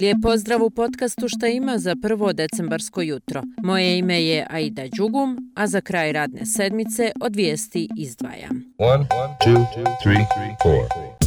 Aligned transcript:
Lijep 0.00 0.16
pozdrav 0.22 0.62
u 0.62 0.70
podcastu 0.70 1.28
Šta 1.28 1.46
ima 1.46 1.78
za 1.78 1.96
prvo 2.02 2.32
decembarsko 2.32 3.02
jutro. 3.02 3.42
Moje 3.62 3.98
ime 3.98 4.24
je 4.24 4.46
Aida 4.50 4.82
Đugum, 4.96 5.52
a 5.54 5.66
za 5.66 5.80
kraj 5.80 6.12
radne 6.12 6.46
sedmice 6.46 7.12
od 7.20 7.36
vijesti 7.36 7.88
izdvajam. 7.96 8.64
One, 8.78 9.06
two, 9.44 9.66
three, 10.02 11.25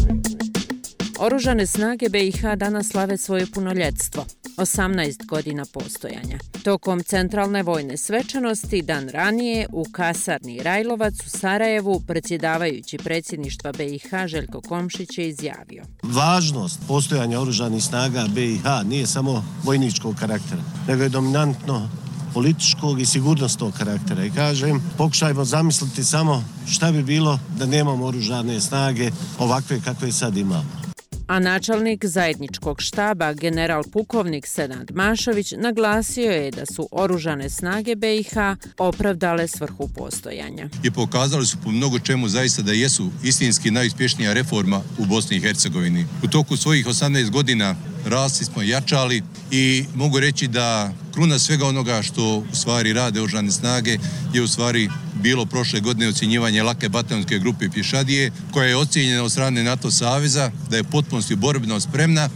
Oružane 1.22 1.68
snage 1.68 2.10
BiH 2.10 2.42
danas 2.58 2.88
slave 2.88 3.18
svoje 3.18 3.46
punoljetstvo. 3.52 4.26
18 4.58 5.26
godina 5.26 5.66
postojanja. 5.74 6.38
Tokom 6.64 7.04
centralne 7.04 7.64
vojne 7.64 7.98
svečanosti 7.98 8.82
dan 8.82 9.10
ranije 9.10 9.68
u 9.72 9.86
kasarni 9.92 10.64
Rajlovac 10.64 11.14
u 11.26 11.30
Sarajevu 11.30 12.02
predsjedavajući 12.08 12.98
predsjedništva 12.98 13.72
BiH 13.72 14.28
Željko 14.28 14.62
Komšić 14.62 15.18
je 15.18 15.30
izjavio. 15.30 15.84
Važnost 16.04 16.80
postojanja 16.88 17.40
oružanih 17.40 17.84
snaga 17.84 18.26
BiH 18.36 18.64
nije 18.86 19.08
samo 19.08 19.46
vojničkog 19.64 20.16
karaktera, 20.16 20.62
nego 20.88 21.04
je 21.04 21.10
dominantno 21.10 21.90
političkog 22.34 23.02
i 23.02 23.06
sigurnostnog 23.06 23.74
karaktera. 23.74 24.26
I 24.26 24.32
kažem, 24.32 24.82
pokušajmo 24.98 25.46
zamisliti 25.46 26.04
samo 26.04 26.44
šta 26.68 26.92
bi 26.92 27.04
bilo 27.04 27.40
da 27.58 27.66
nemamo 27.66 28.06
oružane 28.06 28.62
snage 28.62 29.12
ovakve 29.40 29.82
kakve 29.86 30.12
sad 30.12 30.38
imamo 30.38 30.89
a 31.30 31.40
načelnik 31.40 32.06
zajedničkog 32.06 32.82
štaba 32.82 33.34
general 33.34 33.84
pukovnik 33.94 34.48
Senad 34.48 34.92
Mašović 34.94 35.54
naglasio 35.58 36.32
je 36.32 36.52
da 36.52 36.66
su 36.66 36.90
oružane 36.92 37.50
snage 37.50 37.96
BiH 37.96 38.34
opravdale 38.78 39.48
svrhu 39.48 39.90
postojanja. 39.96 40.70
I 40.84 40.92
pokazali 40.92 41.46
su 41.46 41.58
po 41.64 41.72
mnogo 41.72 42.00
čemu 42.00 42.28
zaista 42.28 42.62
da 42.62 42.72
jesu 42.72 43.10
istinski 43.24 43.72
najuspješnija 43.72 44.34
reforma 44.34 44.82
u 44.98 45.06
Bosni 45.06 45.38
i 45.38 45.40
Hercegovini. 45.40 46.06
U 46.24 46.28
toku 46.28 46.58
svojih 46.58 46.86
18 46.86 47.30
godina 47.30 47.76
rasli 48.06 48.46
smo 48.46 48.62
jačali 48.62 49.24
i 49.52 49.86
mogu 49.96 50.20
reći 50.20 50.48
da 50.48 50.94
kruna 51.14 51.40
svega 51.40 51.66
onoga 51.66 52.02
što 52.02 52.38
u 52.38 52.56
stvari 52.56 52.94
rade 52.94 53.22
oružane 53.22 53.52
snage 53.52 53.98
je 54.34 54.42
u 54.42 54.48
stvari 54.48 54.90
bilo 55.20 55.46
prošle 55.46 55.80
godine 55.80 56.08
ocjenjivanje 56.08 56.64
lake 56.64 56.90
bataljonske 56.90 57.40
grupe 57.40 57.70
Pišadije, 57.70 58.32
koja 58.52 58.68
je 58.68 58.78
ocjenjena 58.78 59.24
od 59.24 59.32
strane 59.32 59.64
NATO 59.64 59.92
Saveza 59.92 60.52
da 60.70 60.78
je 60.78 60.84
potpunosti 60.84 61.36
borbeno 61.36 61.80
spremna 61.80 62.30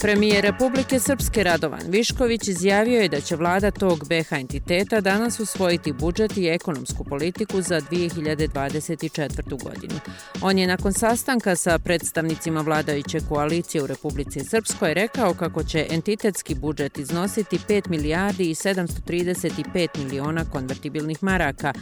Premijer 0.00 0.44
Republike 0.44 1.00
Srpske 1.00 1.44
Radovan 1.44 1.82
Višković 1.88 2.48
izjavio 2.48 3.00
je 3.00 3.08
da 3.08 3.20
će 3.20 3.36
vlada 3.36 3.70
tog 3.70 4.04
BH 4.08 4.32
entiteta 4.32 5.00
danas 5.00 5.40
usvojiti 5.40 5.92
budžet 5.92 6.36
i 6.36 6.46
ekonomsku 6.46 7.04
politiku 7.04 7.62
za 7.62 7.80
2024. 7.80 9.64
godinu. 9.64 10.00
On 10.42 10.58
je 10.58 10.66
nakon 10.66 10.92
sastanka 10.92 11.56
sa 11.56 11.78
predstavnicima 11.78 12.60
vladajuće 12.60 13.18
koalicije 13.28 13.82
u 13.82 13.86
Republici 13.86 14.40
Srpskoj 14.40 14.94
rekao 14.94 15.34
kako 15.34 15.62
će 15.62 15.86
entitetski 15.90 16.54
budžet 16.54 16.98
iznositi 16.98 17.58
5 17.68 17.88
milijardi 17.88 18.50
i 18.50 18.54
735 18.54 19.88
miliona 19.98 20.44
konvertibilnih 20.52 21.22
maraka 21.22 21.72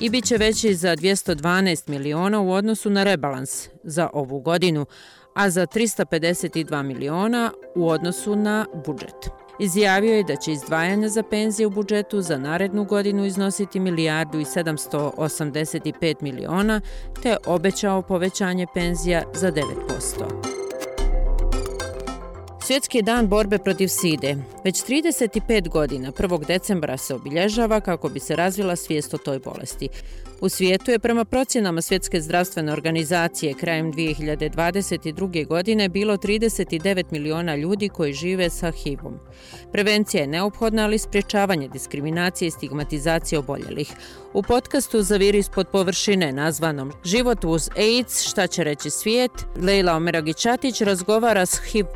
i 0.00 0.10
bit 0.10 0.24
će 0.24 0.36
veći 0.36 0.74
za 0.74 0.96
212 0.96 1.88
miliona 1.88 2.40
u 2.40 2.50
odnosu 2.50 2.90
na 2.90 3.04
rebalans 3.04 3.68
za 3.82 4.08
ovu 4.12 4.40
godinu, 4.40 4.86
a 5.34 5.50
za 5.50 5.66
352 5.66 6.82
miliona 6.82 7.52
u 7.74 7.88
odnosu 7.88 8.36
na 8.36 8.66
budžet. 8.86 9.30
Izjavio 9.60 10.14
je 10.14 10.22
da 10.22 10.36
će 10.36 10.52
izdvajanja 10.52 11.08
za 11.08 11.22
penzije 11.22 11.66
u 11.66 11.70
budžetu 11.70 12.20
za 12.20 12.38
narednu 12.38 12.84
godinu 12.84 13.24
iznositi 13.24 13.80
milijardu 13.80 14.40
i 14.40 14.44
785 14.44 16.14
miliona, 16.20 16.80
te 17.22 17.36
obećao 17.46 18.02
povećanje 18.02 18.66
penzija 18.74 19.22
za 19.34 19.52
9%. 19.52 20.55
Svjetski 22.66 23.02
dan 23.02 23.28
borbe 23.28 23.58
protiv 23.58 23.88
side. 23.88 24.36
Već 24.64 24.84
35 24.84 25.68
godina 25.68 26.12
1. 26.12 26.46
decembra 26.46 26.96
se 26.96 27.14
obilježava 27.14 27.80
kako 27.80 28.08
bi 28.08 28.20
se 28.20 28.36
razvila 28.36 28.76
svijest 28.76 29.14
o 29.14 29.18
toj 29.18 29.38
bolesti. 29.38 29.88
U 30.40 30.48
svijetu 30.48 30.90
je 30.90 30.98
prema 30.98 31.24
procjenama 31.24 31.82
Svjetske 31.82 32.20
zdravstvene 32.20 32.72
organizacije 32.72 33.54
krajem 33.54 33.92
2022. 33.92 35.46
godine 35.46 35.88
bilo 35.88 36.16
39 36.16 37.04
miliona 37.10 37.56
ljudi 37.56 37.88
koji 37.88 38.12
žive 38.12 38.50
sa 38.50 38.70
HIV-om. 38.70 39.18
Prevencija 39.72 40.20
je 40.20 40.26
neophodna, 40.26 40.84
ali 40.84 40.98
spriječavanje 40.98 41.68
diskriminacije 41.68 42.48
i 42.48 42.50
stigmatizacije 42.50 43.38
oboljelih. 43.38 43.92
U 44.32 44.42
podcastu 44.42 45.02
za 45.02 45.16
vir 45.16 45.34
ispod 45.34 45.68
površine 45.68 46.32
nazvanom 46.32 46.92
Život 47.04 47.44
uz 47.44 47.70
AIDS, 47.76 48.22
šta 48.22 48.46
će 48.46 48.64
reći 48.64 48.90
svijet, 48.90 49.32
Leila 49.62 49.92
Omeragićatić 49.92 50.80
razgovara 50.80 51.46
s 51.46 51.58
HIV 51.58 51.86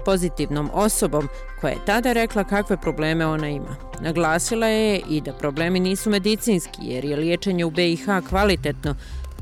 jednom 0.60 0.84
osobom 0.84 1.28
koja 1.60 1.71
je 1.71 1.84
tada 1.87 2.12
rekla 2.12 2.44
kakve 2.44 2.76
probleme 2.76 3.26
ona 3.26 3.48
ima. 3.48 3.76
Naglasila 4.03 4.66
je 4.66 5.00
i 5.10 5.21
da 5.21 5.32
problemi 5.32 5.81
nisu 5.81 6.10
medicinski 6.10 6.81
jer 6.82 7.04
je 7.04 7.16
liječenje 7.16 7.65
u 7.65 7.71
BiH 7.71 8.04
kvalitetno, 8.28 8.94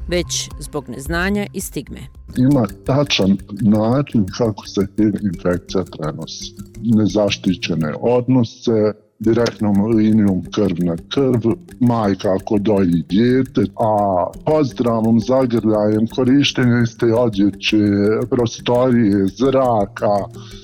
već 0.08 0.48
zbog 0.60 0.88
neznanja 0.88 1.46
i 1.52 1.60
stigme. 1.60 2.00
Ima 2.36 2.66
tačan 2.86 3.36
način 3.60 4.26
kako 4.38 4.66
se 4.66 4.86
infekcija 5.22 5.84
prenosi. 5.98 6.54
Nezaštićene 6.82 7.94
odnose, 8.00 8.92
direktnom 9.18 9.96
linijom 9.96 10.42
krv 10.54 10.76
na 10.78 10.96
krv, 10.96 11.52
majka 11.80 12.28
ako 12.34 12.58
doji 12.58 13.02
djete, 13.08 13.60
a 13.80 14.26
pozdravom 14.46 15.20
zagrljajem 15.20 16.06
korištenja 16.14 16.82
iste 16.82 17.06
odjeće, 17.06 17.78
prostorije, 18.30 19.26
zraka, 19.26 20.16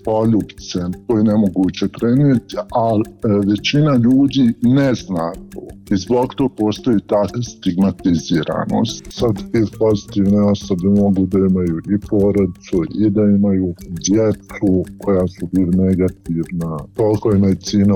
poljubce 0.05 0.79
koje 1.07 1.25
ne 1.25 1.37
moguće 1.37 1.89
prenijeti, 1.89 2.57
ali 2.71 3.03
e, 3.07 3.49
većina 3.51 3.97
ljudi 3.97 4.55
ne 4.63 4.95
zna 4.95 5.33
to. 5.53 5.61
I 5.91 5.97
zbog 5.97 6.35
to 6.35 6.49
postoji 6.49 6.99
ta 7.07 7.23
stigmatiziranost. 7.43 9.05
Sad 9.11 9.35
te 9.53 9.63
pozitivne 9.79 10.41
osobe 10.43 10.89
mogu 10.89 11.27
da 11.27 11.39
imaju 11.39 11.79
i 11.79 11.99
porodicu 12.09 12.85
i 13.01 13.11
da 13.11 13.23
imaju 13.23 13.75
djecu 14.09 14.85
koja 14.99 15.27
su 15.27 15.49
bili 15.53 15.77
negativna. 15.77 16.79
Toliko 16.95 17.31
je 17.31 17.39
medicina 17.39 17.95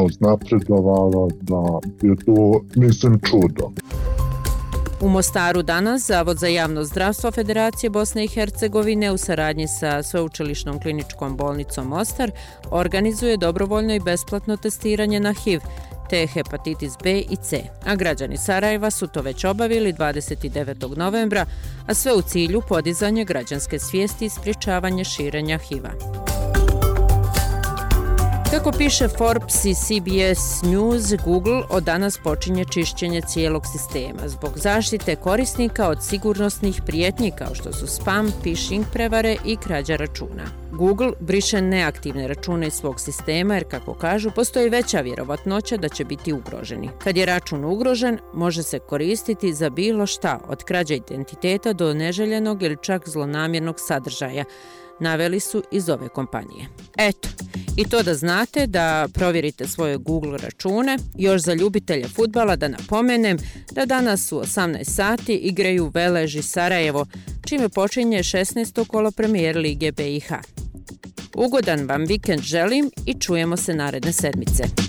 napredovala 0.50 1.28
da 1.40 1.78
je 2.02 2.16
to, 2.16 2.60
mislim, 2.76 3.20
čudo. 3.30 3.70
U 5.00 5.08
Mostaru 5.08 5.62
danas 5.62 6.06
Zavod 6.06 6.38
za 6.38 6.46
javno 6.46 6.84
zdravstvo 6.84 7.30
Federacije 7.30 7.90
Bosne 7.90 8.24
i 8.24 8.28
Hercegovine 8.28 9.12
u 9.12 9.16
saradnji 9.16 9.68
sa 9.68 10.02
Sveučilišnom 10.02 10.80
kliničkom 10.80 11.36
bolnicom 11.36 11.86
Mostar 11.86 12.30
organizuje 12.70 13.36
dobrovoljno 13.36 13.94
i 13.94 14.00
besplatno 14.00 14.56
testiranje 14.56 15.20
na 15.20 15.32
HIV, 15.32 15.60
te 16.10 16.26
hepatitis 16.26 16.92
B 17.02 17.18
i 17.18 17.36
C. 17.42 17.62
A 17.86 17.94
građani 17.94 18.36
Sarajeva 18.36 18.90
su 18.90 19.06
to 19.06 19.22
već 19.22 19.44
obavili 19.44 19.92
29. 19.92 20.96
novembra, 20.96 21.46
a 21.86 21.94
sve 21.94 22.12
u 22.14 22.22
cilju 22.22 22.62
podizanja 22.68 23.24
građanske 23.24 23.78
svijesti 23.78 24.24
i 24.24 24.30
spriječavanje 24.30 25.04
širenja 25.04 25.58
HIV-a. 25.58 26.27
Kako 28.50 28.72
piše 28.72 29.08
Forbes 29.08 29.64
i 29.64 29.74
CBS 29.74 30.62
News, 30.62 31.14
Google 31.24 31.62
od 31.70 31.82
danas 31.84 32.18
počinje 32.18 32.64
čišćenje 32.64 33.20
cijelog 33.20 33.62
sistema 33.72 34.28
zbog 34.28 34.58
zaštite 34.58 35.16
korisnika 35.16 35.88
od 35.88 36.04
sigurnosnih 36.04 36.82
prijetnji 36.86 37.32
kao 37.38 37.54
što 37.54 37.72
su 37.72 37.86
spam, 37.86 38.32
phishing 38.40 38.84
prevare 38.92 39.36
i 39.44 39.56
krađa 39.56 39.96
računa. 39.96 40.44
Google 40.72 41.10
briše 41.20 41.62
neaktivne 41.62 42.28
račune 42.28 42.66
iz 42.66 42.74
svog 42.74 43.00
sistema 43.00 43.54
jer, 43.54 43.64
kako 43.70 43.94
kažu, 43.94 44.30
postoji 44.30 44.70
veća 44.70 45.00
vjerovatnoća 45.00 45.76
da 45.76 45.88
će 45.88 46.04
biti 46.04 46.32
ugroženi. 46.32 46.90
Kad 47.04 47.16
je 47.16 47.26
račun 47.26 47.64
ugrožen, 47.64 48.18
može 48.34 48.62
se 48.62 48.78
koristiti 48.78 49.54
za 49.54 49.70
bilo 49.70 50.06
šta, 50.06 50.40
od 50.48 50.64
krađa 50.64 50.94
identiteta 50.94 51.72
do 51.72 51.94
neželjenog 51.94 52.62
ili 52.62 52.76
čak 52.82 53.08
zlonamjernog 53.08 53.76
sadržaja, 53.78 54.44
naveli 55.00 55.40
su 55.40 55.62
iz 55.70 55.88
ove 55.88 56.08
kompanije. 56.08 56.66
Eto, 56.96 57.28
i 57.78 57.84
to 57.84 58.02
da 58.02 58.14
znate 58.14 58.66
da 58.66 59.08
provjerite 59.12 59.66
svoje 59.66 59.96
Google 59.96 60.38
račune. 60.38 60.98
Još 61.18 61.42
za 61.42 61.54
ljubitelje 61.54 62.08
futbala 62.08 62.56
da 62.56 62.68
napomenem 62.68 63.38
da 63.72 63.86
danas 63.86 64.32
u 64.32 64.36
18 64.40 64.84
sati 64.84 65.34
igraju 65.34 65.90
Veleži 65.94 66.42
Sarajevo, 66.42 67.06
čime 67.46 67.68
počinje 67.68 68.18
16. 68.18 68.86
kolo 68.86 69.10
premijer 69.10 69.56
Lige 69.56 69.92
BiH. 69.92 70.32
Ugodan 71.34 71.88
vam 71.88 72.04
vikend 72.04 72.42
želim 72.42 72.90
i 73.06 73.14
čujemo 73.14 73.56
se 73.56 73.74
naredne 73.74 74.12
sedmice. 74.12 74.87